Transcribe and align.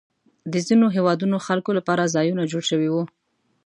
د 0.51 0.53
ځینو 0.67 0.85
هېوادونو 0.95 1.37
خلکو 1.47 1.71
لپاره 1.77 2.11
ځایونه 2.15 2.43
جوړ 2.51 2.63
شوي 2.71 2.89
وو. 2.91 3.03